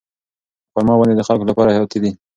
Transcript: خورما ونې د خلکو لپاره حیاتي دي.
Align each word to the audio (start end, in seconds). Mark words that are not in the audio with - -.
خورما 0.71 0.93
ونې 0.95 1.15
د 1.17 1.21
خلکو 1.27 1.45
لپاره 1.49 1.73
حیاتي 1.75 1.99
دي. 2.03 2.11